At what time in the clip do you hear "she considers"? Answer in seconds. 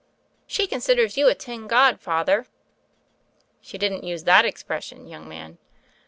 0.47-1.15